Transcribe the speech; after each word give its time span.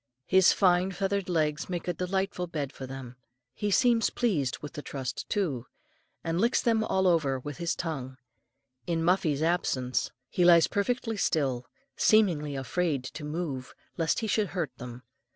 His 0.25 0.51
finely 0.51 0.95
feathered 0.95 1.29
legs 1.29 1.69
make 1.69 1.87
a 1.87 1.93
delightful 1.93 2.47
bed 2.47 2.73
for 2.73 2.87
them. 2.87 3.17
He 3.53 3.69
seems 3.69 4.09
pleased 4.09 4.57
with 4.57 4.73
the 4.73 4.81
trust 4.81 5.29
too, 5.29 5.67
and 6.23 6.41
licks 6.41 6.59
them 6.59 6.83
all 6.83 7.05
over 7.05 7.37
with 7.37 7.57
his 7.57 7.75
tongue. 7.75 8.17
In 8.87 9.03
Muffie's 9.03 9.43
absence, 9.43 10.09
he 10.27 10.43
lies 10.43 10.65
perfectly 10.65 11.17
still, 11.17 11.67
seemingly 11.97 12.55
afraid 12.55 13.03
to 13.03 13.23
move 13.23 13.75
lest 13.95 14.21
he 14.21 14.27
should 14.27 14.47
hurt 14.57 14.75
them. 14.79 15.03